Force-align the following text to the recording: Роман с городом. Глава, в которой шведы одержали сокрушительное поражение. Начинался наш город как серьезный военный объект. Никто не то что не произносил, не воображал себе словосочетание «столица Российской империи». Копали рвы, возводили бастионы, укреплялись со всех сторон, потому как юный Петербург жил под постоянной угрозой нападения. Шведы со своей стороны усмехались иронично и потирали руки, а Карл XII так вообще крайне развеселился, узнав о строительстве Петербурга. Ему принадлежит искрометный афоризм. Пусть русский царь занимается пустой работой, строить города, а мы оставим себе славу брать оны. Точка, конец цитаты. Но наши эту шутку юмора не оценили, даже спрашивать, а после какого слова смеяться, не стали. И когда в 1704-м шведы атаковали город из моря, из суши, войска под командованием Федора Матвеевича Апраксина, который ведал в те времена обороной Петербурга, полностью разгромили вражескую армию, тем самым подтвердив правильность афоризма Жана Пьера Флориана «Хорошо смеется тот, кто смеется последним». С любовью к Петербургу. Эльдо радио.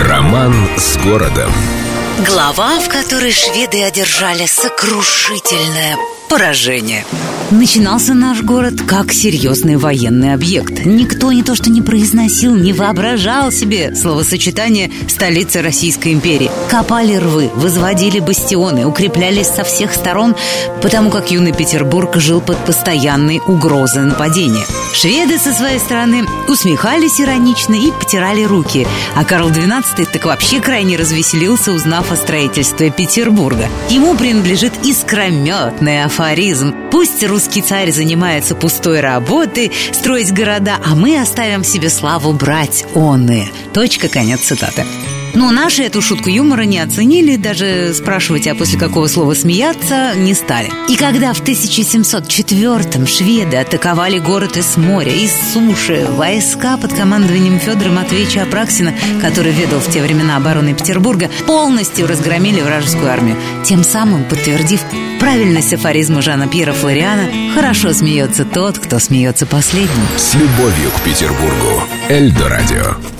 Роман 0.00 0.54
с 0.78 0.96
городом. 0.96 1.52
Глава, 2.26 2.80
в 2.80 2.88
которой 2.88 3.32
шведы 3.32 3.82
одержали 3.82 4.46
сокрушительное 4.46 5.96
поражение. 6.30 7.04
Начинался 7.50 8.14
наш 8.14 8.42
город 8.42 8.74
как 8.86 9.12
серьезный 9.12 9.76
военный 9.76 10.32
объект. 10.32 10.86
Никто 10.86 11.32
не 11.32 11.42
то 11.42 11.56
что 11.56 11.68
не 11.68 11.82
произносил, 11.82 12.54
не 12.54 12.72
воображал 12.72 13.50
себе 13.50 13.96
словосочетание 13.96 14.92
«столица 15.08 15.60
Российской 15.60 16.12
империи». 16.12 16.48
Копали 16.68 17.16
рвы, 17.16 17.50
возводили 17.56 18.20
бастионы, 18.20 18.86
укреплялись 18.86 19.48
со 19.48 19.64
всех 19.64 19.92
сторон, 19.92 20.36
потому 20.80 21.10
как 21.10 21.32
юный 21.32 21.52
Петербург 21.52 22.16
жил 22.18 22.40
под 22.40 22.64
постоянной 22.64 23.40
угрозой 23.44 24.04
нападения. 24.04 24.64
Шведы 24.94 25.36
со 25.38 25.52
своей 25.52 25.80
стороны 25.80 26.26
усмехались 26.46 27.20
иронично 27.20 27.74
и 27.74 27.90
потирали 27.90 28.44
руки, 28.44 28.86
а 29.16 29.24
Карл 29.24 29.50
XII 29.50 30.06
так 30.12 30.24
вообще 30.24 30.60
крайне 30.60 30.96
развеселился, 30.96 31.72
узнав 31.72 32.12
о 32.12 32.16
строительстве 32.16 32.90
Петербурга. 32.90 33.68
Ему 33.88 34.14
принадлежит 34.14 34.72
искрометный 34.84 36.04
афоризм. 36.20 36.74
Пусть 36.90 37.24
русский 37.24 37.62
царь 37.62 37.92
занимается 37.92 38.54
пустой 38.54 39.00
работой, 39.00 39.72
строить 39.92 40.32
города, 40.34 40.76
а 40.84 40.94
мы 40.94 41.18
оставим 41.18 41.64
себе 41.64 41.88
славу 41.88 42.34
брать 42.34 42.84
оны. 42.94 43.48
Точка, 43.72 44.08
конец 44.08 44.40
цитаты. 44.40 44.84
Но 45.34 45.50
наши 45.50 45.82
эту 45.82 46.02
шутку 46.02 46.28
юмора 46.28 46.62
не 46.62 46.78
оценили, 46.78 47.36
даже 47.36 47.92
спрашивать, 47.94 48.46
а 48.46 48.54
после 48.54 48.78
какого 48.78 49.06
слова 49.06 49.34
смеяться, 49.34 50.14
не 50.16 50.34
стали. 50.34 50.70
И 50.88 50.96
когда 50.96 51.32
в 51.32 51.42
1704-м 51.42 53.06
шведы 53.06 53.56
атаковали 53.56 54.18
город 54.18 54.56
из 54.56 54.76
моря, 54.76 55.12
из 55.12 55.32
суши, 55.52 56.06
войска 56.10 56.76
под 56.76 56.92
командованием 56.92 57.58
Федора 57.58 57.90
Матвеевича 57.90 58.42
Апраксина, 58.42 58.94
который 59.20 59.52
ведал 59.52 59.80
в 59.80 59.90
те 59.90 60.02
времена 60.02 60.36
обороной 60.36 60.74
Петербурга, 60.74 61.30
полностью 61.46 62.06
разгромили 62.06 62.60
вражескую 62.60 63.10
армию, 63.10 63.36
тем 63.64 63.84
самым 63.84 64.24
подтвердив 64.24 64.80
правильность 65.20 65.72
афоризма 65.72 66.22
Жана 66.22 66.48
Пьера 66.48 66.72
Флориана 66.72 67.54
«Хорошо 67.54 67.92
смеется 67.92 68.44
тот, 68.44 68.78
кто 68.78 68.98
смеется 68.98 69.46
последним». 69.46 70.06
С 70.16 70.34
любовью 70.34 70.90
к 70.96 71.02
Петербургу. 71.02 71.84
Эльдо 72.08 72.48
радио. 72.48 73.19